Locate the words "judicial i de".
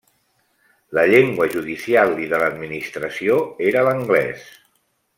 1.57-2.39